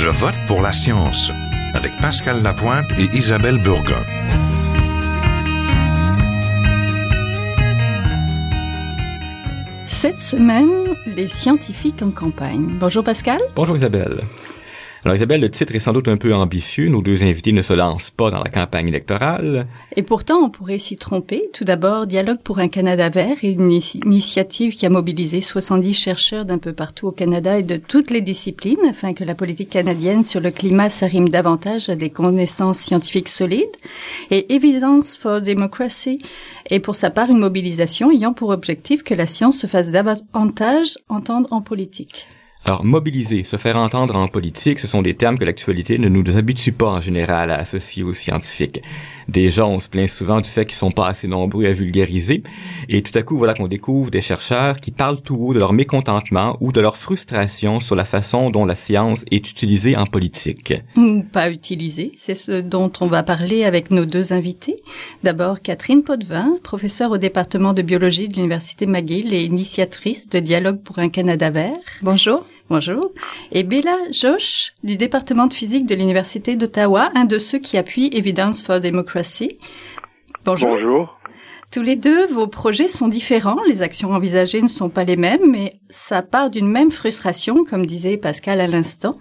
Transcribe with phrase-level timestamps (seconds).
[0.00, 1.32] Je vote pour la science
[1.74, 3.96] avec Pascal Lapointe et Isabelle Burgon.
[9.86, 10.70] Cette semaine,
[11.04, 12.76] les scientifiques en campagne.
[12.78, 13.40] Bonjour Pascal.
[13.56, 14.22] Bonjour Isabelle.
[15.08, 16.90] Alors Isabelle, le titre est sans doute un peu ambitieux.
[16.90, 19.66] Nos deux invités ne se lancent pas dans la campagne électorale.
[19.96, 21.48] Et pourtant, on pourrait s'y tromper.
[21.54, 23.70] Tout d'abord, Dialogue pour un Canada vert est une
[24.04, 28.20] initiative qui a mobilisé 70 chercheurs d'un peu partout au Canada et de toutes les
[28.20, 33.30] disciplines afin que la politique canadienne sur le climat s'arrime davantage à des connaissances scientifiques
[33.30, 33.64] solides.
[34.30, 36.22] Et Evidence for Democracy
[36.68, 40.98] est pour sa part une mobilisation ayant pour objectif que la science se fasse davantage
[41.08, 42.28] entendre en politique.
[42.68, 46.36] Alors, mobiliser, se faire entendre en politique, ce sont des termes que l'actualité ne nous
[46.36, 48.82] habitue pas en général à associer aux scientifiques.
[49.26, 52.42] Déjà, on se plaint souvent du fait qu'ils sont pas assez nombreux à vulgariser,
[52.90, 55.72] et tout à coup, voilà qu'on découvre des chercheurs qui parlent tout haut de leur
[55.72, 60.74] mécontentement ou de leur frustration sur la façon dont la science est utilisée en politique.
[60.98, 64.76] Ou pas utilisée, c'est ce dont on va parler avec nos deux invités.
[65.22, 70.82] D'abord, Catherine Potvin, professeure au département de biologie de l'Université McGill et initiatrice de Dialogue
[70.82, 71.72] pour un Canada vert.
[72.02, 72.44] Bonjour.
[72.70, 73.12] Bonjour.
[73.50, 78.10] Et Bella Josh, du département de physique de l'Université d'Ottawa, un de ceux qui appuient
[78.12, 79.56] Evidence for Democracy.
[80.44, 80.68] Bonjour.
[80.68, 81.18] Bonjour.
[81.72, 85.50] Tous les deux, vos projets sont différents, les actions envisagées ne sont pas les mêmes,
[85.50, 89.18] mais ça part d'une même frustration, comme disait Pascal à l'instant.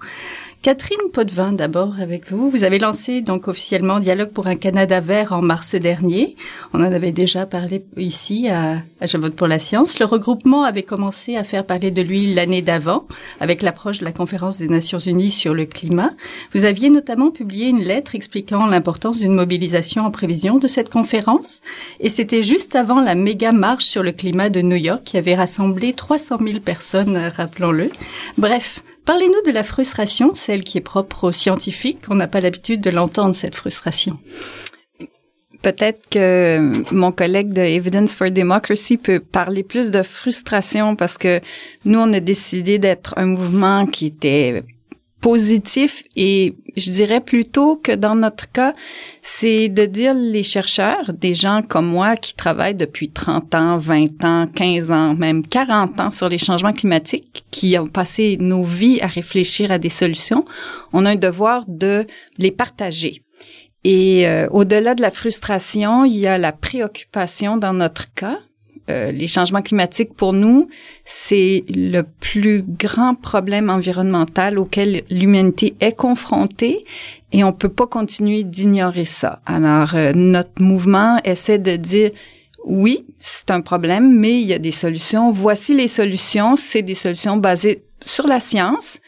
[0.64, 2.50] Catherine Potvin, d'abord avec vous.
[2.50, 6.36] Vous avez lancé donc officiellement Dialogue pour un Canada vert en mars dernier.
[6.74, 10.00] On en avait déjà parlé ici à, à Je vote pour la science.
[10.00, 13.08] Le regroupement avait commencé à faire parler de lui l'année d'avant,
[13.40, 16.12] avec l'approche de la conférence des Nations Unies sur le climat.
[16.54, 21.62] Vous aviez notamment publié une lettre expliquant l'importance d'une mobilisation en prévision de cette conférence.
[22.00, 25.36] Et c'était juste avant la méga marche sur le climat de New York qui avait
[25.36, 27.90] rassemblé 300 000 personnes, rappelons-le.
[28.38, 32.02] Bref, Parlez-nous de la frustration, celle qui est propre aux scientifiques.
[32.10, 34.20] On n'a pas l'habitude de l'entendre, cette frustration.
[35.62, 41.40] Peut-être que mon collègue de Evidence for Democracy peut parler plus de frustration parce que
[41.86, 44.66] nous, on a décidé d'être un mouvement qui était
[45.22, 48.74] positif et je dirais plutôt que dans notre cas,
[49.22, 54.24] c'est de dire les chercheurs, des gens comme moi qui travaillent depuis 30 ans, 20
[54.24, 59.02] ans, 15 ans, même 40 ans sur les changements climatiques, qui ont passé nos vies
[59.02, 60.46] à réfléchir à des solutions,
[60.94, 62.06] on a un devoir de
[62.38, 63.24] les partager.
[63.84, 68.40] Et euh, au-delà de la frustration, il y a la préoccupation dans notre cas
[68.90, 70.70] euh, les changements climatiques, pour nous,
[71.04, 76.86] c'est le plus grand problème environnemental auquel l'humanité est confrontée
[77.34, 79.42] et on peut pas continuer d'ignorer ça.
[79.46, 82.12] Alors, euh, notre mouvement essaie de dire
[82.66, 85.32] oui, c'est un problème, mais il y a des solutions.
[85.32, 86.58] Voici les solutions.
[86.58, 89.00] C'est des solutions basées sur la science.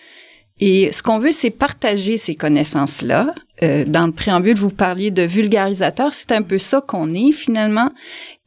[0.62, 3.34] Et ce qu'on veut, c'est partager ces connaissances-là.
[3.62, 6.14] Euh, dans le préambule, vous parliez de vulgarisateur.
[6.14, 7.92] C'est un peu ça qu'on est finalement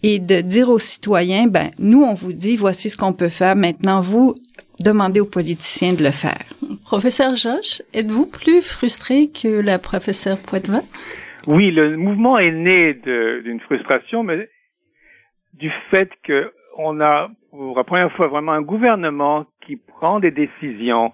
[0.02, 3.56] et de dire aux citoyens, ben nous on vous dit voici ce qu'on peut faire.
[3.56, 4.34] Maintenant vous
[4.80, 6.44] demandez aux politiciens de le faire.
[6.84, 10.82] Professeur Josh, êtes-vous plus frustré que la professeure Poitvin
[11.46, 14.48] Oui, le mouvement est né d'une frustration, mais
[15.54, 20.30] du fait que on a pour la première fois vraiment un gouvernement qui prend des
[20.30, 21.12] décisions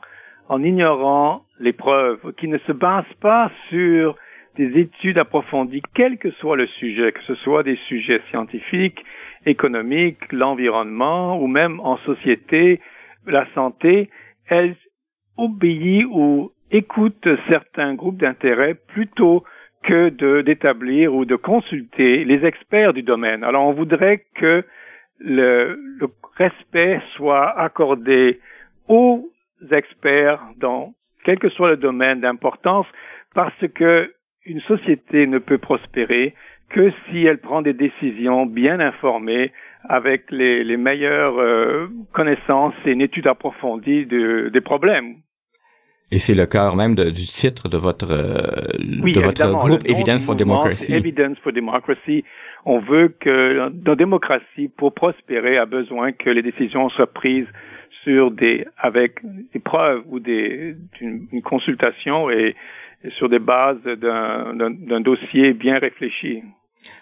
[0.48, 4.16] en ignorant les preuves, qui ne se base pas sur
[4.58, 9.04] des études approfondies, quel que soit le sujet, que ce soit des sujets scientifiques,
[9.46, 12.80] économiques, l'environnement ou même en société,
[13.26, 14.10] la santé,
[14.48, 14.74] elle
[15.36, 19.44] obéit ou écoute certains groupes d'intérêt plutôt
[19.84, 23.44] que de d'établir ou de consulter les experts du domaine.
[23.44, 24.64] Alors on voudrait que
[25.20, 28.40] le, le respect soit accordé
[28.88, 29.30] aux
[29.70, 30.94] experts dans
[31.24, 32.86] quel que soit le domaine d'importance
[33.34, 34.12] parce que
[34.48, 36.34] une société ne peut prospérer
[36.70, 39.52] que si elle prend des décisions bien informées
[39.88, 45.16] avec les, les meilleures euh, connaissances et une étude approfondie de, des problèmes.
[46.10, 50.24] Et c'est le cœur même de, du titre de votre euh, de votre groupe Evidence
[50.24, 50.94] for Democracy.
[50.94, 52.24] Evidence for Democracy.
[52.64, 57.46] On veut que la démocratie, pour prospérer, a besoin que les décisions soient prises
[58.04, 59.20] sur des avec
[59.52, 62.56] des preuves ou des une consultation et
[63.16, 66.42] sur des bases d'un dossier bien réfléchi.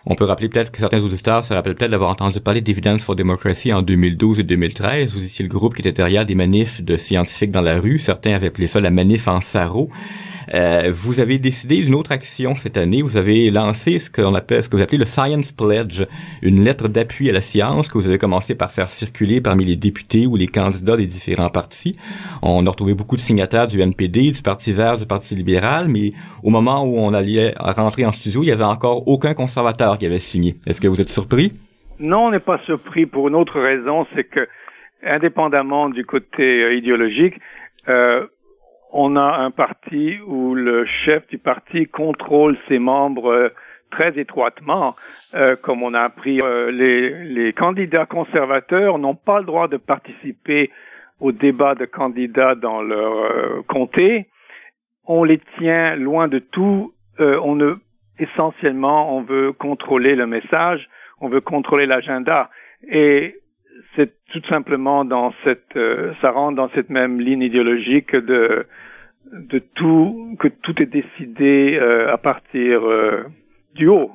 [0.06, 3.14] On peut rappeler peut-être que certains auditeurs se rappellent peut-être d'avoir entendu parler d'Evidence for
[3.14, 5.14] Democracy en 2012 et 2013.
[5.14, 7.98] Vous étiez le groupe qui était derrière des manifs de scientifiques dans la rue.
[7.98, 9.90] Certains avaient appelé ça la manif en sarreau.
[10.56, 13.02] Euh, vous avez décidé d'une autre action cette année.
[13.02, 16.06] Vous avez lancé ce qu'on appelle, ce que vous appelez le Science Pledge,
[16.40, 19.76] une lettre d'appui à la science que vous avez commencé par faire circuler parmi les
[19.76, 21.98] députés ou les candidats des différents partis.
[22.42, 26.12] On a retrouvé beaucoup de signataires du NPD, du Parti Vert, du Parti libéral, mais
[26.42, 30.06] au moment où on allait rentrer en studio, il y avait encore aucun conservateur qui
[30.06, 30.54] avait signé.
[30.66, 31.52] Est-ce que vous êtes surpris?
[31.98, 34.48] Non, on n'est pas surpris pour une autre raison, c'est que,
[35.02, 37.34] indépendamment du côté euh, idéologique,
[37.88, 38.26] euh,
[38.92, 43.48] on a un parti où le chef du parti contrôle ses membres euh,
[43.90, 44.96] très étroitement.
[45.34, 49.76] Euh, comme on a appris, euh, les, les, candidats conservateurs n'ont pas le droit de
[49.76, 50.70] participer
[51.20, 54.26] au débat de candidats dans leur comté.
[55.06, 56.92] On les tient loin de tout.
[57.18, 57.74] on ne,
[58.18, 60.88] essentiellement, on veut contrôler le message,
[61.20, 62.50] on veut contrôler l'agenda.
[62.86, 63.36] Et
[63.94, 68.66] c'est tout simplement dans cette, euh, ça rentre dans cette même ligne idéologique de
[69.32, 73.24] de tout que tout est décidé euh, à partir euh,
[73.74, 74.12] du haut.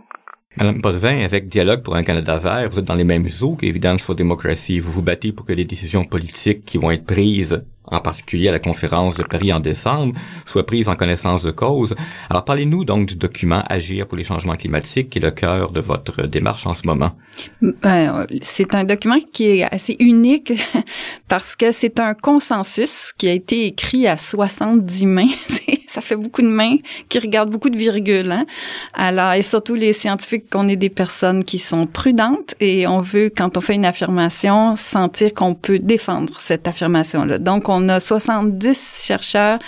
[0.58, 4.04] Madame Potvin, avec Dialogue pour un Canada vert, vous êtes dans les mêmes eaux qu'Évidence
[4.04, 4.82] for Democracy.
[4.82, 8.52] Vous vous battez pour que les décisions politiques qui vont être prises en particulier à
[8.52, 10.14] la conférence de Paris en décembre,
[10.46, 11.96] soit prise en connaissance de cause.
[12.30, 15.82] Alors parlez-nous donc du document Agir pour les changements climatiques qui est le cœur de
[15.82, 17.14] votre démarche en ce moment.
[17.62, 20.54] Ben, c'est un document qui est assez unique
[21.28, 25.28] parce que c'est un consensus qui a été écrit à 70 mains.
[25.92, 26.78] ça fait beaucoup de mains
[27.10, 28.32] qui regardent beaucoup de virgules.
[28.32, 28.46] Hein?
[28.94, 33.30] Alors, et surtout les scientifiques, qu'on est des personnes qui sont prudentes et on veut,
[33.36, 37.40] quand on fait une affirmation, sentir qu'on peut défendre cette affirmation-là.
[37.40, 39.60] Donc, on a 70 chercheurs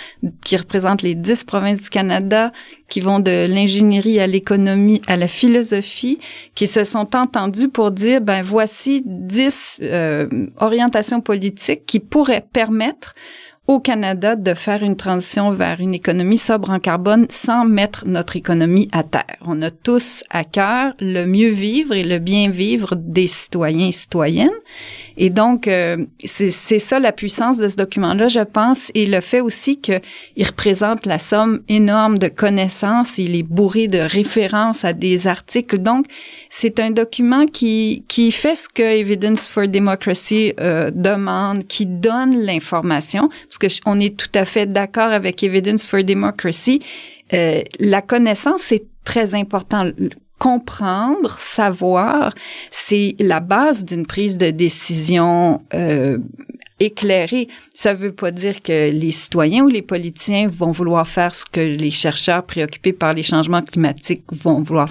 [0.44, 2.52] qui représentent les 10 provinces du Canada,
[2.88, 6.18] qui vont de l'ingénierie à l'économie, à la philosophie,
[6.54, 10.28] qui se sont entendus pour dire, ben voici 10 euh,
[10.58, 13.14] orientations politiques qui pourraient permettre
[13.66, 18.36] au Canada de faire une transition vers une économie sobre en carbone sans mettre notre
[18.36, 19.38] économie à terre.
[19.40, 23.92] On a tous à cœur le mieux vivre et le bien vivre des citoyens et
[23.92, 24.50] citoyennes.
[25.16, 29.40] Et donc, euh, c'est ça la puissance de ce document-là, je pense, et le fait
[29.40, 30.00] aussi qu'il
[30.38, 35.78] représente la somme énorme de connaissances, il est bourré de références à des articles.
[35.78, 36.06] Donc,
[36.50, 42.40] c'est un document qui, qui fait ce que Evidence for Democracy euh, demande, qui donne
[42.40, 46.80] l'information, parce qu'on est tout à fait d'accord avec Evidence for Democracy.
[47.32, 49.90] Euh, la connaissance, c'est très important
[50.44, 52.34] comprendre, savoir,
[52.70, 56.18] c'est la base d'une prise de décision euh,
[56.80, 57.48] éclairée.
[57.72, 61.60] Ça veut pas dire que les citoyens ou les politiciens vont vouloir faire ce que
[61.62, 64.90] les chercheurs préoccupés par les changements climatiques vont vouloir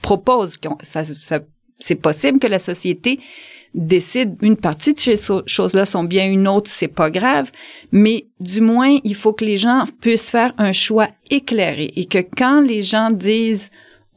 [0.00, 0.58] proposent.
[0.80, 1.40] Ça, ça,
[1.78, 3.20] c'est possible que la société
[3.74, 7.52] décide une partie de ces choses-là sont bien, une autre c'est pas grave,
[7.92, 12.18] mais du moins il faut que les gens puissent faire un choix éclairé et que
[12.18, 13.70] quand les gens disent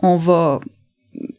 [0.04, 0.60] on va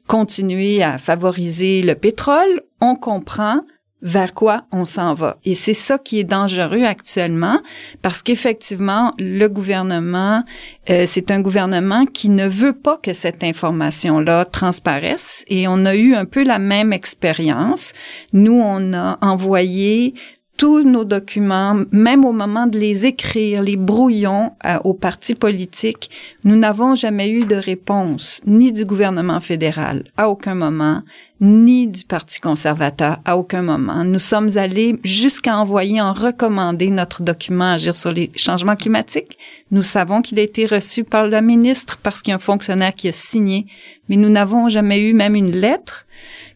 [0.08, 3.60] continuer à favoriser le pétrole, on comprend
[4.04, 5.38] vers quoi on s'en va.
[5.44, 7.60] Et c'est ça qui est dangereux actuellement
[8.02, 10.44] parce qu'effectivement, le gouvernement,
[10.90, 15.94] euh, c'est un gouvernement qui ne veut pas que cette information-là transparaisse et on a
[15.94, 17.94] eu un peu la même expérience.
[18.34, 20.14] Nous, on a envoyé
[20.56, 26.10] tous nos documents, même au moment de les écrire, les brouillons euh, aux partis politiques,
[26.44, 31.02] nous n'avons jamais eu de réponse, ni du gouvernement fédéral, à aucun moment,
[31.40, 34.04] ni du Parti conservateur, à aucun moment.
[34.04, 39.36] Nous sommes allés jusqu'à envoyer en recommandé notre document Agir sur les changements climatiques.
[39.72, 42.94] Nous savons qu'il a été reçu par le ministre parce qu'il y a un fonctionnaire
[42.94, 43.66] qui a signé,
[44.08, 46.06] mais nous n'avons jamais eu même une lettre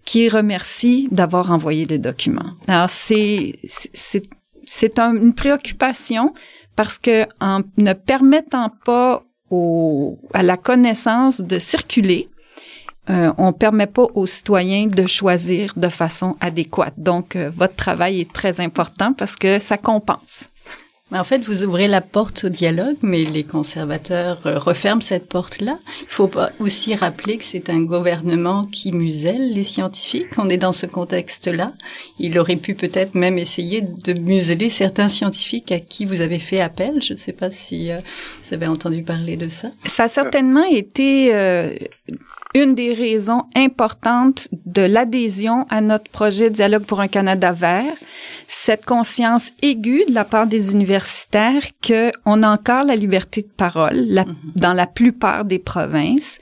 [0.09, 2.53] qui remercie d'avoir envoyé des documents.
[2.67, 4.23] Alors c'est c'est
[4.65, 6.33] c'est une préoccupation
[6.77, 12.31] parce que en ne permettant pas au, à la connaissance de circuler,
[13.11, 16.95] euh, on permet pas aux citoyens de choisir de façon adéquate.
[16.97, 20.49] Donc, euh, votre travail est très important parce que ça compense.
[21.11, 25.79] En fait, vous ouvrez la porte au dialogue, mais les conservateurs euh, referment cette porte-là.
[26.03, 30.27] Il faut aussi rappeler que c'est un gouvernement qui muselle les scientifiques.
[30.37, 31.73] On est dans ce contexte-là.
[32.19, 36.61] Il aurait pu peut-être même essayer de museler certains scientifiques à qui vous avez fait
[36.61, 37.01] appel.
[37.03, 38.01] Je ne sais pas si euh,
[38.43, 39.69] vous avez entendu parler de ça.
[39.87, 41.75] Ça a certainement été euh,
[42.59, 47.97] une des raisons importantes de l'adhésion à notre projet Dialogue pour un Canada vert,
[48.49, 53.49] cette conscience aiguë de la part des universitaires que on a encore la liberté de
[53.57, 54.27] parole mm-hmm.
[54.57, 56.39] dans la plupart des provinces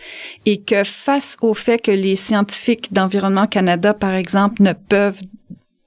[0.46, 5.22] et que face au fait que les scientifiques d'Environnement Canada, par exemple, ne peuvent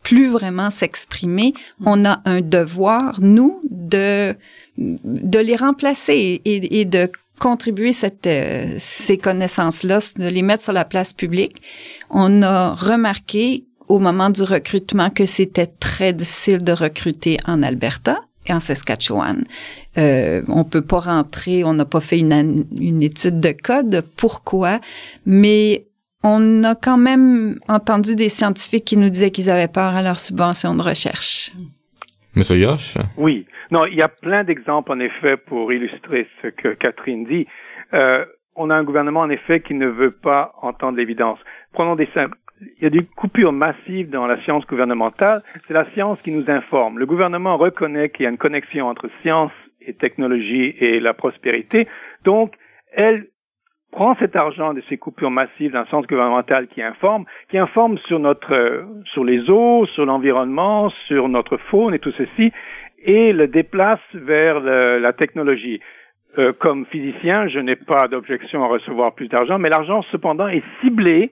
[0.03, 1.83] plus vraiment s'exprimer, mm-hmm.
[1.87, 4.35] on a un devoir, nous, de
[4.77, 10.73] de les remplacer et, et de contribuer cette, euh, ces connaissances-là, de les mettre sur
[10.73, 11.61] la place publique.
[12.09, 18.19] On a remarqué au moment du recrutement que c'était très difficile de recruter en Alberta
[18.45, 19.45] et en Saskatchewan.
[19.97, 24.79] Euh, on peut pas rentrer, on n'a pas fait une, une étude de code, pourquoi,
[25.25, 25.85] mais
[26.23, 30.19] on a quand même entendu des scientifiques qui nous disaient qu'ils avaient peur à leur
[30.19, 31.51] subvention de recherche.
[33.17, 33.45] Oui.
[33.71, 37.47] Non, il y a plein d'exemples, en effet, pour illustrer ce que Catherine dit.
[37.93, 41.39] Euh, on a un gouvernement, en effet, qui ne veut pas entendre l'évidence.
[41.73, 42.37] Prenons des simples.
[42.61, 45.43] Il y a des coupures massives dans la science gouvernementale.
[45.67, 46.99] C'est la science qui nous informe.
[46.99, 51.87] Le gouvernement reconnaît qu'il y a une connexion entre science et technologie et la prospérité.
[52.25, 52.55] Donc,
[52.91, 53.27] elle
[53.91, 58.19] prend cet argent de ces coupures massives le sens gouvernemental qui informe, qui informe sur
[58.19, 62.51] notre, euh, sur les eaux, sur l'environnement, sur notre faune et tout ceci,
[63.03, 65.79] et le déplace vers la technologie.
[66.37, 70.63] Euh, comme physicien, je n'ai pas d'objection à recevoir plus d'argent, mais l'argent cependant est
[70.81, 71.31] ciblé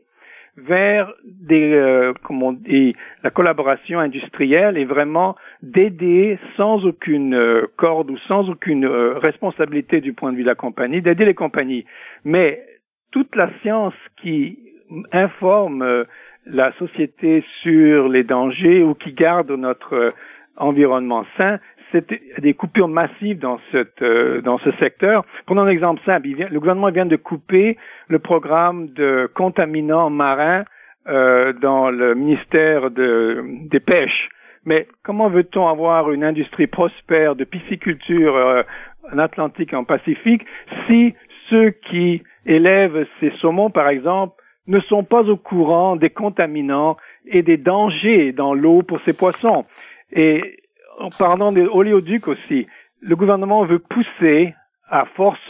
[0.58, 8.12] vers des, euh, on dit, la collaboration industrielle et vraiment d'aider sans aucune euh, corde
[8.12, 11.86] ou sans aucune euh, responsabilité du point de vue de la compagnie, d'aider les compagnies.
[12.26, 12.64] Mais
[13.12, 14.60] toute la science qui
[15.12, 16.06] informe
[16.46, 20.14] la société sur les dangers ou qui garde notre
[20.56, 21.60] environnement sain,
[21.92, 22.06] c'est
[22.40, 24.04] des coupures massives dans, cette,
[24.44, 25.26] dans ce secteur.
[25.46, 26.28] Prenons un exemple simple.
[26.28, 30.64] le gouvernement vient de couper le programme de contaminants marins
[31.10, 34.28] euh, dans le ministère de, des pêches.
[34.68, 38.64] Mais comment veut-on avoir une industrie prospère de pisciculture euh,
[39.14, 40.46] en Atlantique et en Pacifique
[40.86, 41.16] si
[41.50, 44.36] ceux qui élèvent ces saumons, par exemple,
[44.68, 49.64] ne sont pas au courant des contaminants et des dangers dans l'eau pour ces poissons?
[50.12, 50.58] Et
[51.00, 52.68] en parlant des oléoducs aussi,
[53.00, 54.54] le gouvernement veut pousser
[54.90, 55.50] à force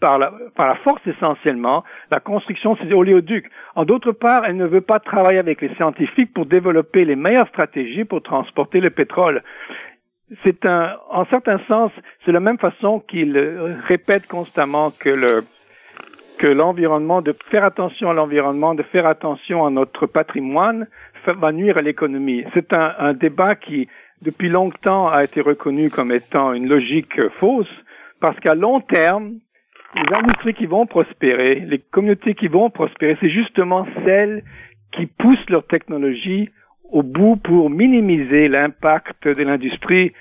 [0.00, 3.50] par la, par la force essentiellement la construction de ces oléoducs.
[3.74, 7.48] En d'autre part, elle ne veut pas travailler avec les scientifiques pour développer les meilleures
[7.48, 9.42] stratégies pour transporter le pétrole.
[10.44, 11.92] C'est un, en certain sens,
[12.24, 13.38] c'est la même façon qu'il
[13.86, 15.44] répète constamment que le,
[16.38, 20.88] que l'environnement, de faire attention à l'environnement, de faire attention à notre patrimoine,
[21.26, 22.44] va nuire à l'économie.
[22.54, 23.88] C'est un, un débat qui,
[24.22, 27.74] depuis longtemps, a été reconnu comme étant une logique fausse,
[28.20, 29.34] parce qu'à long terme,
[29.94, 34.42] les industries qui vont prospérer, les communautés qui vont prospérer, c'est justement celles
[34.92, 36.50] qui poussent leur technologie
[36.90, 40.12] au bout pour minimiser l'impact de l'industrie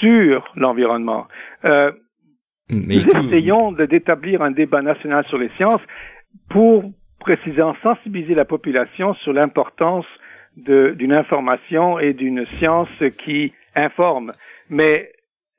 [0.00, 1.26] sur l'environnement.
[1.64, 1.92] Euh,
[2.70, 5.82] nous essayons d'établir un débat national sur les sciences
[6.48, 6.84] pour
[7.20, 10.06] précisément sensibiliser la population sur l'importance
[10.56, 12.88] d'une information et d'une science
[13.24, 14.32] qui informe.
[14.70, 15.10] Mais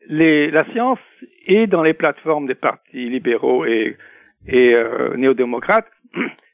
[0.07, 1.00] les, la science
[1.48, 3.98] est dans les plateformes des partis libéraux et,
[4.48, 5.88] et euh, néo-démocrates.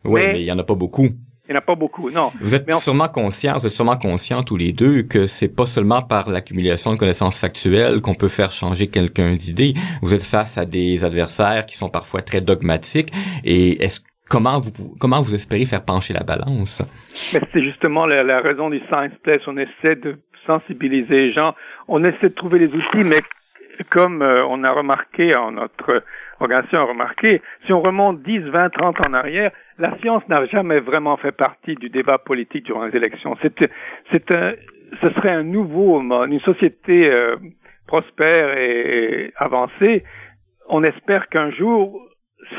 [0.03, 1.09] Oui, mais, il y en a pas beaucoup.
[1.47, 2.31] Il n'y en a pas beaucoup, non.
[2.39, 6.01] Vous êtes sûrement conscients, vous êtes sûrement conscients tous les deux que c'est pas seulement
[6.01, 9.73] par l'accumulation de connaissances factuelles qu'on peut faire changer quelqu'un d'idée.
[10.01, 13.11] Vous êtes face à des adversaires qui sont parfois très dogmatiques
[13.43, 13.99] et est-ce
[14.29, 16.81] comment vous comment vous espérez faire pencher la balance?
[17.09, 19.41] C'est justement la, la, raison du Science Place.
[19.45, 21.53] On essaie de sensibiliser les gens.
[21.87, 23.19] On essaie de trouver les outils, mais
[23.83, 26.03] comme euh, on a remarqué en notre
[26.39, 30.79] organisation a remarqué, si on remonte 10, 20, 30 en arrière, la science n'a jamais
[30.79, 33.37] vraiment fait partie du débat politique durant les élections.
[33.41, 33.53] C'est,
[34.11, 34.53] c'est un,
[35.01, 37.35] ce serait un nouveau mode, une société euh,
[37.87, 40.03] prospère et avancée.
[40.67, 42.01] On espère qu'un jour,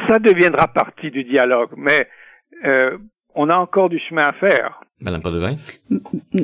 [0.09, 2.09] ça deviendra partie du dialogue, mais
[2.65, 2.99] euh,
[3.35, 4.81] on a encore du chemin à faire.
[5.01, 5.57] Madame Padevin?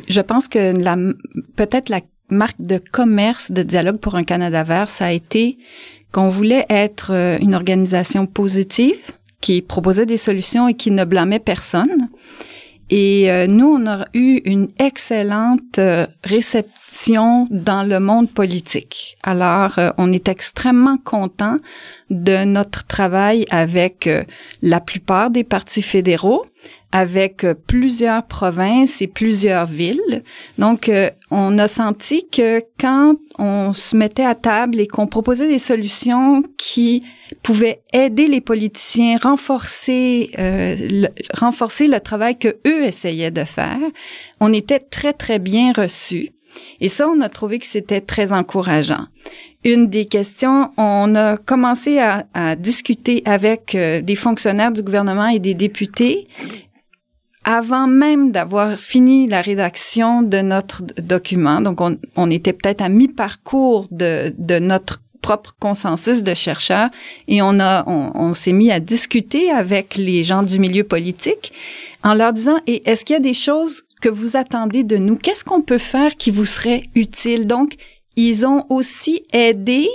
[0.08, 0.96] Je pense que la,
[1.56, 5.58] peut-être la marque de commerce de Dialogue pour un Canada vert, ça a été
[6.12, 8.98] qu'on voulait être euh, une organisation positive
[9.40, 12.08] qui proposait des solutions et qui ne blâmait personne.
[12.90, 19.18] Et euh, nous, on a eu une excellente euh, réception dans le monde politique.
[19.22, 21.58] Alors, on est extrêmement content
[22.08, 24.08] de notre travail avec
[24.62, 26.46] la plupart des partis fédéraux
[26.92, 30.22] avec euh, plusieurs provinces et plusieurs villes.
[30.56, 35.48] Donc, euh, on a senti que quand on se mettait à table et qu'on proposait
[35.48, 37.04] des solutions qui
[37.42, 43.78] pouvaient aider les politiciens, renforcer, euh, le, renforcer le travail que eux essayaient de faire,
[44.40, 46.30] on était très très bien reçus.
[46.80, 49.06] Et ça, on a trouvé que c'était très encourageant.
[49.64, 55.38] Une des questions, on a commencé à, à discuter avec des fonctionnaires du gouvernement et
[55.38, 56.26] des députés
[57.48, 62.90] avant même d'avoir fini la rédaction de notre document, donc on, on était peut-être à
[62.90, 66.90] mi-parcours de, de notre propre consensus de chercheurs
[67.26, 71.54] et on a on, s'est mis à discuter avec les gens du milieu politique
[72.04, 75.16] en leur disant et est-ce qu'il y a des choses que vous attendez de nous?
[75.16, 77.46] Qu'est-ce qu'on peut faire qui vous serait utile?
[77.46, 77.76] Donc
[78.14, 79.88] ils ont aussi aidé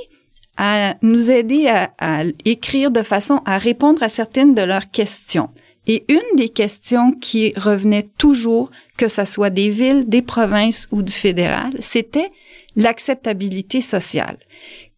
[0.58, 5.50] à nous aider à, à écrire de façon à répondre à certaines de leurs questions
[5.88, 11.02] et une des questions qui revenait toujours, que ce soit des villes, des provinces ou
[11.02, 12.32] du fédéral, c'était
[12.76, 14.38] l'acceptabilité sociale.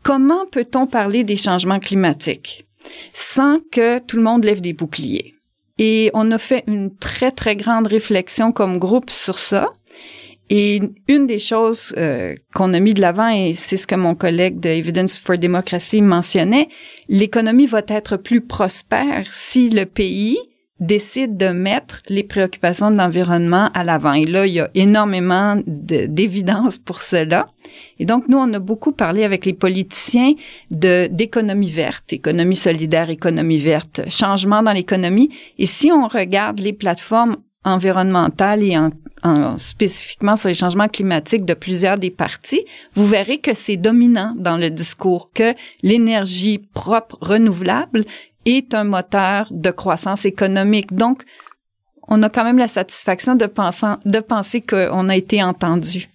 [0.03, 2.65] Comment peut-on parler des changements climatiques
[3.13, 5.33] sans que tout le monde lève des boucliers?
[5.79, 9.73] Et on a fait une très, très grande réflexion comme groupe sur ça.
[10.51, 14.13] Et une des choses euh, qu'on a mis de l'avant, et c'est ce que mon
[14.13, 16.67] collègue de Evidence for Democracy mentionnait,
[17.09, 20.37] l'économie va être plus prospère si le pays
[20.79, 24.13] décide de mettre les préoccupations de l'environnement à l'avant.
[24.13, 27.47] Et là, il y a énormément d'évidence pour cela.
[27.97, 30.33] Et donc, nous, on a beaucoup parlé avec les politiciens
[30.69, 35.29] d'économie verte, économie solidaire, économie verte, changement dans l'économie.
[35.57, 38.91] Et si on regarde les plateformes environnementales et en,
[39.23, 42.63] en, spécifiquement sur les changements climatiques de plusieurs des partis,
[42.95, 48.05] vous verrez que c'est dominant dans le discours que l'énergie propre, renouvelable
[48.45, 50.93] est un moteur de croissance économique.
[50.93, 51.23] Donc,
[52.07, 56.07] on a quand même la satisfaction de penser, de penser qu'on a été entendu.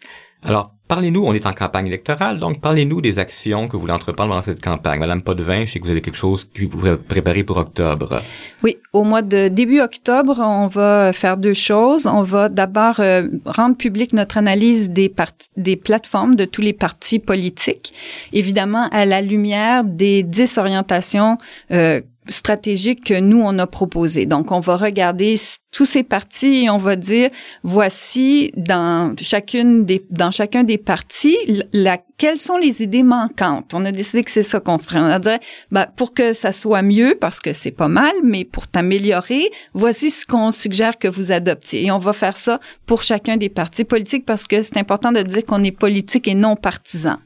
[0.43, 4.35] Alors, parlez-nous, on est en campagne électorale, donc parlez-nous des actions que vous voulez entreprendre
[4.35, 4.99] dans cette campagne.
[4.99, 8.17] Madame Potvin, je sais que vous avez quelque chose que vous préparez pour octobre.
[8.63, 12.07] Oui, au mois de début octobre, on va faire deux choses.
[12.07, 15.15] On va d'abord euh, rendre public notre analyse des,
[15.59, 17.93] des plateformes de tous les partis politiques,
[18.33, 21.37] évidemment à la lumière des dix orientations
[21.71, 24.27] euh, stratégique que nous on a proposé.
[24.27, 25.37] Donc on va regarder
[25.73, 27.31] tous ces partis et on va dire
[27.63, 31.37] voici dans chacune des dans chacun des partis
[31.73, 33.73] la, quelles sont les idées manquantes.
[33.73, 34.99] On a décidé que c'est ça qu'on ferait.
[34.99, 35.31] On a dit
[35.71, 40.11] ben, pour que ça soit mieux parce que c'est pas mal, mais pour t'améliorer, voici
[40.11, 41.87] ce qu'on suggère que vous adoptiez.
[41.87, 45.23] Et on va faire ça pour chacun des partis politiques parce que c'est important de
[45.23, 47.17] dire qu'on est politique et non partisan.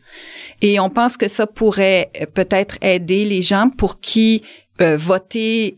[0.62, 4.42] Et on pense que ça pourrait euh, peut-être aider les gens pour qui
[4.80, 5.76] euh, voter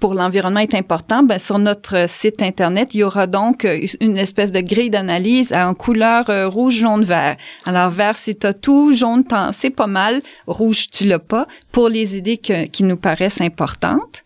[0.00, 4.16] pour l'environnement est important, ben sur notre site internet, il y aura donc euh, une
[4.16, 7.36] espèce de grille d'analyse en couleur euh, rouge, jaune, vert.
[7.66, 12.16] Alors vert, c'est t'as tout, jaune, c'est pas mal, rouge, tu l'as pas, pour les
[12.16, 14.24] idées qui nous paraissent importantes.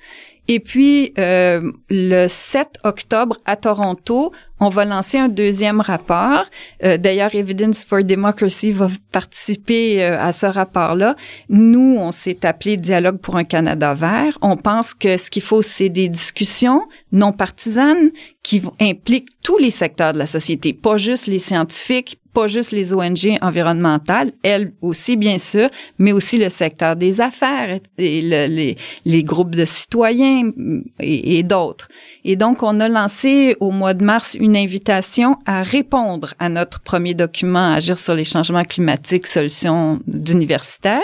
[0.54, 6.44] Et puis, euh, le 7 octobre à Toronto, on va lancer un deuxième rapport.
[6.84, 11.16] Euh, D'ailleurs, Evidence for Democracy va participer euh, à ce rapport-là.
[11.48, 14.36] Nous, on s'est appelé Dialogue pour un Canada vert.
[14.42, 18.10] On pense que ce qu'il faut, c'est des discussions non partisanes
[18.42, 22.92] qui impliquent tous les secteurs de la société, pas juste les scientifiques, pas juste les
[22.92, 25.68] ONG environnementales, elles aussi bien sûr,
[25.98, 30.50] mais aussi le secteur des affaires et les, les, groupes de citoyens
[30.98, 31.88] et, d'autres.
[32.24, 36.80] Et donc, on a lancé au mois de mars une invitation à répondre à notre
[36.80, 41.00] premier document Agir sur les changements climatiques, solutions d'universitaires.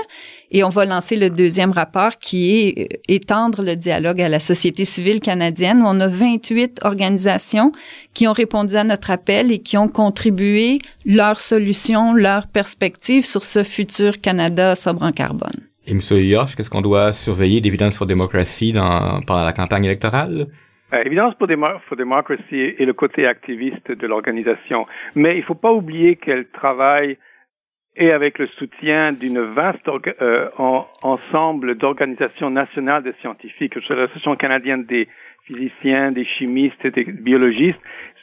[0.50, 4.40] Et on va lancer le deuxième rapport qui est euh, étendre le dialogue à la
[4.40, 5.82] société civile canadienne.
[5.84, 7.70] On a 28 organisations
[8.14, 13.42] qui ont répondu à notre appel et qui ont contribué leurs solutions, leurs perspectives sur
[13.42, 15.68] ce futur Canada sobre en carbone.
[15.86, 16.00] Et M.
[16.10, 20.46] Yosh, qu'est-ce qu'on doit surveiller d'Évidence for Democracy dans, pendant la campagne électorale?
[20.94, 21.48] Euh, Évidence pour,
[21.88, 26.46] for Democracy est le côté activiste de l'organisation, mais il ne faut pas oublier qu'elle
[26.48, 27.18] travaille
[27.98, 29.88] et avec le soutien d'une vaste
[30.22, 30.48] euh,
[31.02, 35.08] ensemble d'organisations nationales de scientifiques, l'Association canadienne des
[35.46, 37.80] physiciens, des chimistes et des biologistes,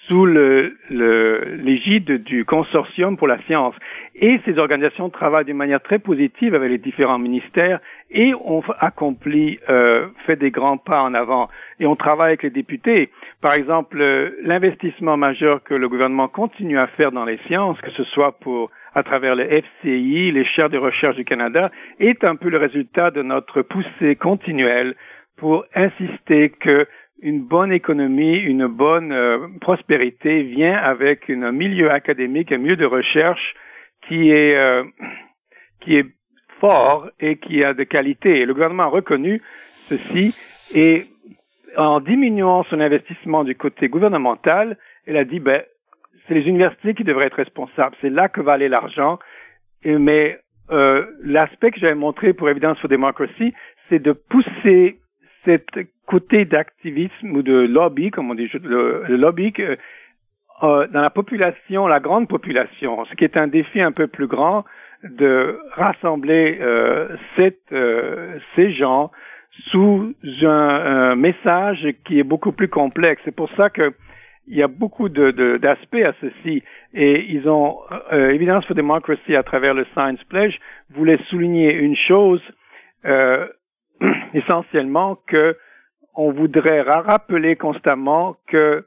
[0.07, 3.73] sous l'égide le, du consortium pour la science.
[4.15, 7.79] Et ces organisations travaillent d'une manière très positive avec les différents ministères
[8.11, 11.49] et ont accompli, euh, fait des grands pas en avant.
[11.79, 13.09] Et on travaille avec les députés.
[13.41, 17.91] Par exemple, euh, l'investissement majeur que le gouvernement continue à faire dans les sciences, que
[17.91, 22.37] ce soit pour à travers le FCI, les chaires de recherche du Canada, est un
[22.37, 24.95] peu le résultat de notre poussée continuelle
[25.35, 26.87] pour insister que
[27.21, 32.85] une bonne économie, une bonne euh, prospérité vient avec un milieu académique, un milieu de
[32.85, 33.55] recherche
[34.07, 34.83] qui est euh,
[35.81, 36.05] qui est
[36.59, 38.45] fort et qui a de qualité.
[38.45, 39.41] Le gouvernement a reconnu
[39.89, 40.35] ceci
[40.73, 41.05] et
[41.77, 45.61] en diminuant son investissement du côté gouvernemental, elle a dit ben
[46.27, 47.95] c'est les universités qui devraient être responsables.
[48.01, 49.19] C'est là que va aller l'argent.
[49.83, 50.39] Mais
[50.71, 53.53] euh, l'aspect que j'avais montré pour Evidence for Democracy,
[53.89, 54.99] c'est de pousser
[55.43, 55.67] cet
[56.07, 61.99] côté d'activisme ou de lobby, comme on dit, le, lobby euh, dans la population, la
[61.99, 64.65] grande population, ce qui est un défi un peu plus grand
[65.03, 69.11] de rassembler euh, cette, euh, ces gens
[69.71, 73.21] sous un, un, message qui est beaucoup plus complexe.
[73.23, 73.93] C'est pour ça que
[74.47, 77.79] il y a beaucoup de, d'aspects à ceci et ils ont
[78.11, 80.57] euh, Evidence for Democracy à travers le Science Pledge
[80.93, 82.41] voulait souligner une chose
[83.05, 83.47] euh,
[84.33, 85.57] essentiellement que
[86.15, 88.85] on voudrait rappeler constamment que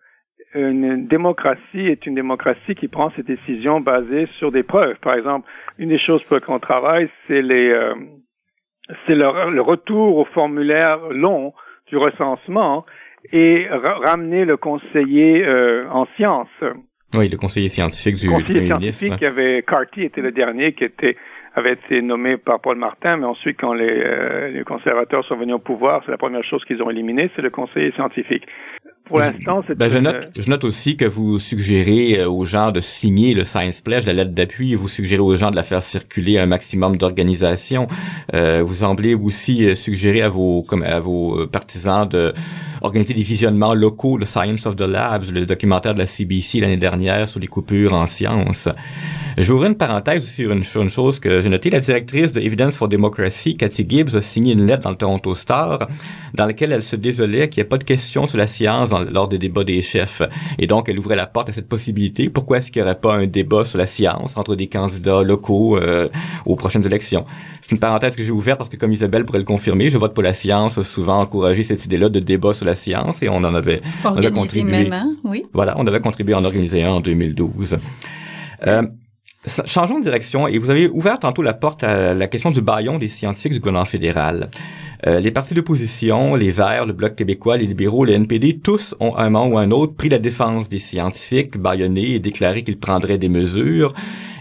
[0.55, 4.97] une démocratie est une démocratie qui prend ses décisions basées sur des preuves.
[5.01, 5.47] Par exemple,
[5.79, 7.94] une des choses pour lesquelles on travaille, c'est les euh,
[9.07, 11.53] c'est le, le, retour au formulaire long
[11.88, 12.87] du recensement
[13.33, 16.49] et ramener le conseiller euh, en sciences.
[17.14, 21.17] Oui, le conseiller scientifique du, conseiller scientifique qui avait Carty était le dernier qui était
[21.55, 25.57] avait été nommé par Paul Martin, mais ensuite quand les, euh, les conservateurs sont venus
[25.57, 28.47] au pouvoir, c'est la première chose qu'ils ont éliminée, c'est le conseiller scientifique.
[29.09, 29.75] Pour l'instant, c'est.
[29.75, 33.44] Ben, je, note, je note aussi que vous suggérez euh, aux gens de signer le
[33.44, 36.97] Science Pledge, la lettre d'appui, vous suggérez aux gens de la faire circuler un maximum
[36.97, 37.87] d'organisations.
[38.35, 42.35] Euh, vous semblez aussi euh, suggérer à vos comme à vos partisans de
[42.83, 46.77] organiser des visionnements locaux, le Science of the Labs, le documentaire de la CBC l'année
[46.77, 48.68] dernière sur les coupures en sciences.
[49.37, 51.71] Je vais ouvrir une parenthèse sur une, une chose que j'ai notée.
[51.71, 55.35] La directrice de Evidence for Democracy, Cathy Gibbs, a signé une lettre dans le Toronto
[55.35, 55.88] Star
[56.35, 59.29] dans laquelle elle se désolait qu'il n'y ait pas de questions sur la science lors
[59.29, 60.23] des débats des chefs.
[60.59, 62.29] Et donc, elle ouvrait la porte à cette possibilité.
[62.29, 65.77] Pourquoi est-ce qu'il n'y aurait pas un débat sur la science entre des candidats locaux
[65.77, 66.09] euh,
[66.47, 67.25] aux prochaines élections?
[67.63, 70.15] C'est une parenthèse que j'ai ouverte parce que, comme Isabelle pourrait le confirmer, je vote
[70.15, 73.55] pour la science, souvent encouragé cette idée-là de débat sur la science et on en
[73.55, 74.89] avait, on avait contribué.
[74.89, 75.43] Même, oui.
[75.53, 77.79] Voilà, on avait contribué à en organiser un en 2012.
[78.67, 78.83] Euh,
[79.67, 82.99] Changeons de direction et vous avez ouvert tantôt la porte à la question du baillon
[82.99, 84.51] des scientifiques du gouvernement fédéral.
[85.07, 89.17] Euh, les partis d'opposition, les Verts, le Bloc québécois, les libéraux, le NPD, tous ont
[89.17, 93.19] un moment ou un autre pris la défense des scientifiques, baillonnés et déclaré qu'ils prendraient
[93.19, 93.93] des mesures.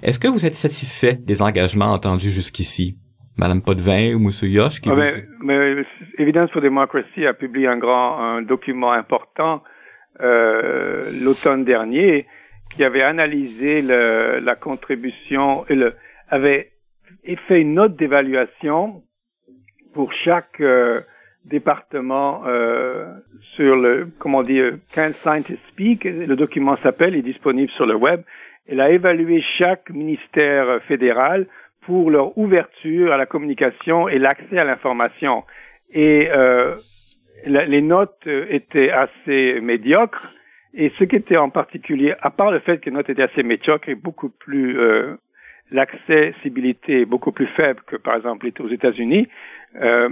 [0.04, 2.98] Est-ce que vous êtes satisfait des engagements entendus jusqu'ici?
[3.38, 5.84] Madame Potvin ou Monsieur Yosh qui ah, mais, mais,
[6.17, 9.62] Evidence for Democracy a publié un grand un document important
[10.22, 12.26] euh, l'automne dernier
[12.78, 15.96] qui avait analysé le, la contribution le,
[16.30, 16.70] avait
[17.48, 19.02] fait une note d'évaluation
[19.96, 21.02] pour chaque euh,
[21.44, 23.12] département euh,
[23.56, 27.96] sur le, comment dire, Can Scientists Speak, le document s'appelle, il est disponible sur le
[27.96, 28.22] web.
[28.68, 31.48] Elle a évalué chaque ministère fédéral
[31.82, 35.46] pour leur ouverture à la communication et l'accès à l'information.
[35.92, 36.76] Et euh,
[37.46, 40.37] les notes étaient assez médiocres
[40.73, 43.89] et ce qui était en particulier, à part le fait que notre était assez médiocre
[43.89, 45.15] et beaucoup plus euh,
[45.71, 49.27] l'accessibilité beaucoup plus faible que par exemple aux États-Unis,
[49.82, 50.10] euh,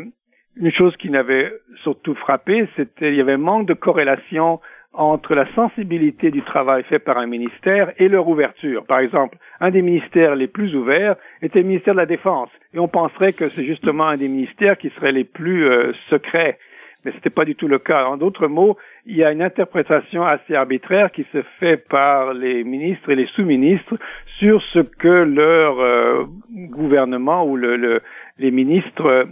[0.57, 1.51] une chose qui n'avait
[1.83, 4.59] surtout frappé, c'était il y avait un manque de corrélation
[4.93, 8.85] entre la sensibilité du travail fait par un ministère et leur ouverture.
[8.85, 12.79] Par exemple, un des ministères les plus ouverts était le ministère de la Défense, et
[12.79, 16.57] on penserait que c'est justement un des ministères qui serait les plus euh, secrets
[17.05, 18.05] mais ce n'était pas du tout le cas.
[18.05, 22.63] En d'autres mots, il y a une interprétation assez arbitraire qui se fait par les
[22.63, 23.95] ministres et les sous-ministres
[24.39, 26.25] sur ce que leur euh,
[26.71, 28.01] gouvernement ou le,
[28.39, 29.27] les ministres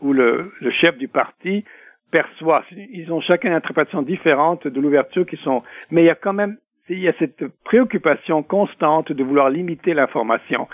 [0.00, 1.64] ou le, le, chef du parti
[2.10, 2.64] perçoit.
[2.72, 5.62] Ils ont chacun une interprétation différente de l'ouverture qui sont.
[5.90, 6.56] Mais il y a quand même
[6.88, 10.68] il y a cette préoccupation constante de vouloir limiter l'information.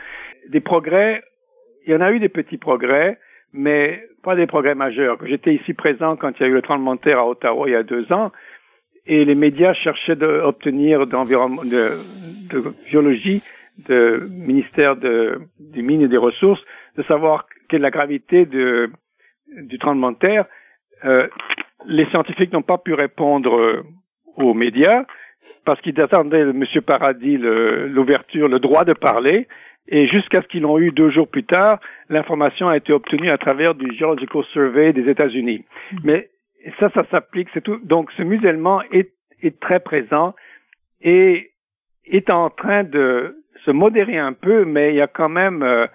[0.49, 1.25] Des progrès,
[1.87, 3.19] il y en a eu des petits progrès,
[3.55, 5.17] mais pas des progrès majeurs.
[5.25, 7.73] J'étais ici présent quand il y a eu le tremblement de terre à Ottawa il
[7.73, 8.33] y a deux ans,
[9.07, 11.93] et les médias cherchaient d'obtenir d'environnement, de,
[12.51, 13.43] de, biologie,
[13.89, 16.61] de ministère de, des mines et des ressources,
[16.97, 18.91] de savoir quelle est la gravité de,
[19.63, 20.47] du tremblement de terre.
[21.05, 21.29] Euh,
[21.87, 23.85] les scientifiques n'ont pas pu répondre
[24.37, 25.05] aux médias
[25.65, 26.65] parce qu'ils attendaient M.
[26.87, 29.47] Paradis l'ouverture, le droit de parler,
[29.89, 33.39] et jusqu'à ce qu'ils l'ont eu deux jours plus tard, l'information a été obtenue à
[33.39, 35.65] travers du Geological Survey des États-Unis.
[35.93, 35.99] Mm-hmm.
[36.05, 36.31] Mais
[36.81, 37.79] ça, ça s'applique, c'est tout.
[37.83, 40.35] Donc, ce musellement est, est très présent
[41.03, 41.51] et
[42.07, 45.87] est en train de se modérer un peu, mais il y a quand même euh,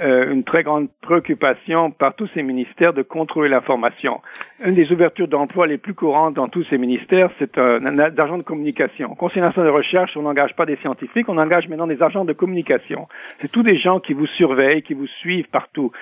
[0.00, 4.20] euh, une très grande préoccupation par tous ces ministères de contrôler l'information.
[4.64, 8.38] Une des ouvertures d'emploi les plus courantes dans tous ces ministères, c'est un, un, agent
[8.38, 9.14] de communication.
[9.14, 12.32] Conseil national de recherche, on n'engage pas des scientifiques, on engage maintenant des agents de
[12.32, 13.06] communication.
[13.38, 15.92] C'est tous des gens qui vous surveillent, qui vous suivent partout.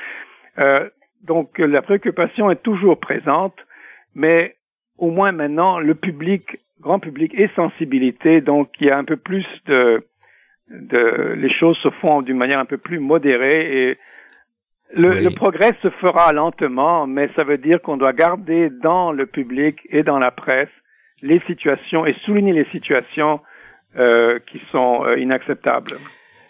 [0.59, 0.89] Euh,
[1.23, 3.57] donc la préoccupation est toujours présente,
[4.15, 4.57] mais
[4.97, 9.17] au moins maintenant le public, grand public, est sensibilité, donc il y a un peu
[9.17, 10.03] plus de
[10.71, 13.99] de, les choses se font d'une manière un peu plus modérée et
[14.95, 19.25] Le, le, progrès se fera lentement, mais ça veut dire qu'on doit garder dans le
[19.25, 20.69] public et dans la presse
[21.23, 23.41] les situations et souligner les situations
[23.97, 25.97] euh, qui sont euh, inacceptables.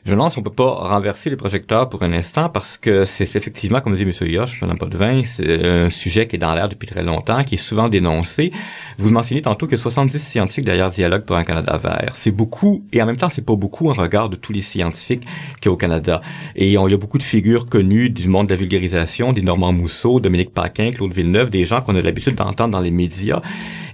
[0.04, 3.80] Je lance, on peut pas renverser les projecteurs pour un instant parce que c'est effectivement,
[3.80, 4.10] comme dit M.
[4.22, 7.58] Yosh, Mme Potvin, c'est un sujet qui est dans l'air depuis très longtemps, qui est
[7.58, 8.50] souvent dénoncé.
[8.98, 12.10] Vous mentionnez tantôt que 70 scientifiques derrière Dialogue pour un Canada vert.
[12.14, 15.22] C'est beaucoup, et en même temps, c'est pas beaucoup en regard de tous les scientifiques
[15.60, 16.20] qu'il y a au Canada.
[16.56, 19.72] Et il y a beaucoup de figures connues du monde de la vulgarisation, des Normand
[19.72, 23.40] Mousseau, Dominique Paquin, Claude Villeneuve, des gens qu'on a l'habitude d'entendre dans les médias.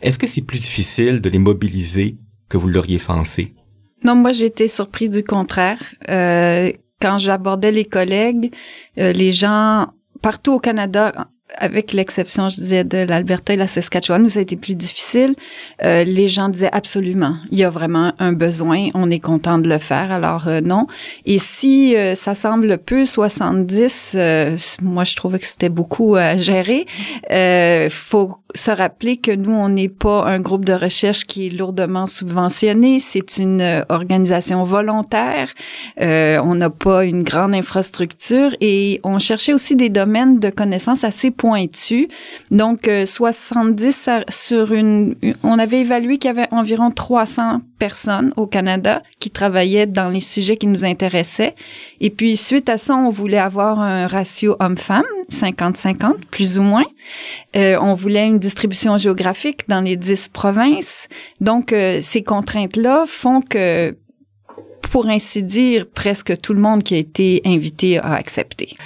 [0.00, 2.16] Est-ce que c'est plus difficile de les mobiliser
[2.48, 3.52] que vous l'auriez pensé?
[4.04, 5.82] Non, moi été surprise du contraire.
[6.08, 8.52] Euh, quand j'abordais les collègues,
[8.98, 9.88] euh, les gens
[10.22, 14.42] partout au Canada avec l'exception, je disais, de l'Alberta et la Saskatchewan, où ça a
[14.42, 15.34] été plus difficile,
[15.82, 19.68] euh, les gens disaient absolument, il y a vraiment un besoin, on est content de
[19.68, 20.86] le faire, alors euh, non.
[21.24, 24.16] Et si euh, ça semble peu, 70,
[24.82, 26.86] moi je trouvais que c'était beaucoup à gérer.
[27.30, 31.50] Euh, faut se rappeler que nous, on n'est pas un groupe de recherche qui est
[31.50, 35.52] lourdement subventionné, c'est une organisation volontaire,
[35.98, 41.30] on n'a pas une grande infrastructure et on cherchait aussi des domaines de connaissances assez
[41.30, 42.08] pointu.
[42.50, 48.46] Donc, 70 euh, sur une, on avait évalué qu'il y avait environ 300 personnes au
[48.46, 51.54] Canada qui travaillaient dans les sujets qui nous intéressaient.
[52.00, 56.86] Et puis, suite à ça, on voulait avoir un ratio homme-femme, 50-50, plus ou moins.
[57.56, 61.08] Euh, on voulait une distribution géographique dans les 10 provinces.
[61.40, 63.96] Donc, euh, ces contraintes-là font que
[64.90, 68.76] pour ainsi dire, presque tout le monde qui a été invité a accepté.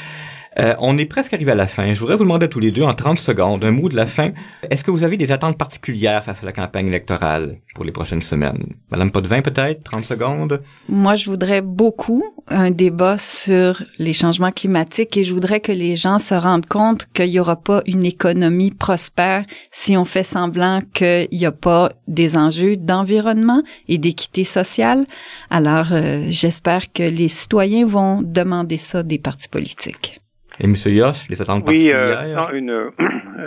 [0.59, 1.93] Euh, on est presque arrivé à la fin.
[1.93, 4.07] Je voudrais vous demander à tous les deux, en 30 secondes, un mot de la
[4.07, 4.33] fin.
[4.71, 8.23] Est-ce que vous avez des attentes particulières face à la campagne électorale pour les prochaines
[8.23, 8.75] semaines?
[8.91, 9.83] Madame Potvin, peut-être?
[9.85, 10.63] 30 secondes?
[10.89, 15.97] Moi, je voudrais beaucoup un débat sur les changements climatiques et je voudrais que les
[15.97, 20.81] gens se rendent compte qu'il n'y aura pas une économie prospère si on fait semblant
[20.93, 25.07] qu'il n'y a pas des enjeux d'environnement et d'équité sociale.
[25.51, 30.22] Alors, euh, j'espère que les citoyens vont demander ça des partis politiques.
[30.61, 30.75] Et M.
[30.87, 32.51] Yosh, les attentes oui, particulières?
[32.53, 32.91] Oui, euh,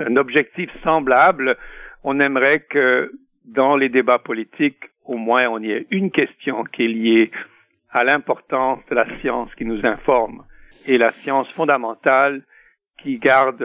[0.08, 1.58] un objectif semblable.
[2.04, 3.12] On aimerait que
[3.46, 7.32] dans les débats politiques, au moins, on y ait une question qui est liée
[7.92, 10.44] à l'importance de la science qui nous informe
[10.88, 12.42] et la science fondamentale
[13.02, 13.64] qui garde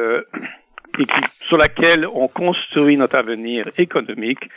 [0.99, 4.49] et qui, sur laquelle on construit notre avenir économique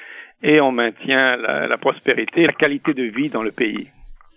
[0.41, 3.87] et on maintient la, la prospérité et la qualité de vie dans le pays.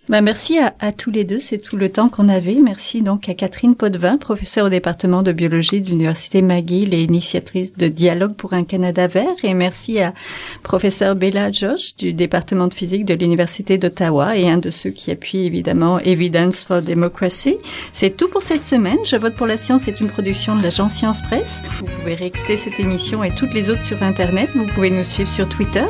[0.08, 2.58] Ben merci à, à, tous les deux, c'est tout le temps qu'on avait.
[2.62, 7.74] Merci donc à Catherine Potvin, professeure au département de biologie de l'Université McGill et initiatrice
[7.74, 9.34] de Dialogue pour un Canada vert.
[9.42, 10.14] Et merci à
[10.62, 15.10] professeur Bella Josh du département de physique de l'Université d'Ottawa et un de ceux qui
[15.10, 17.56] appuie évidemment Evidence for Democracy.
[17.92, 18.98] C'est tout pour cette semaine.
[19.04, 21.62] Je vote pour la science est une production de l'agence Science Presse.
[21.80, 24.50] Vous pouvez réécouter cette émission et toutes les autres sur Internet.
[24.54, 25.86] Vous pouvez nous suivre sur Twitter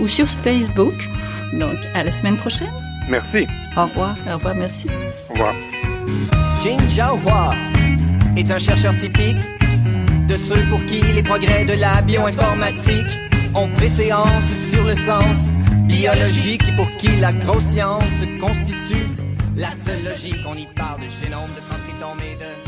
[0.00, 1.08] ou sur Facebook.
[1.52, 2.89] Donc à la semaine prochaine.
[3.10, 3.46] Merci.
[3.76, 4.16] Au revoir.
[4.28, 4.86] Au revoir, merci.
[5.28, 5.54] Au revoir.
[6.62, 7.50] Jin Jiahua
[8.36, 9.40] est un chercheur typique
[10.28, 13.18] de ceux pour qui les progrès de la bioinformatique
[13.54, 15.38] ont préséance sur le sens
[15.86, 18.04] biologique et pour qui la grosse science
[18.40, 19.08] constitue
[19.56, 20.46] la seule logique.
[20.48, 22.59] On y parle de génome, de transcriptome et de.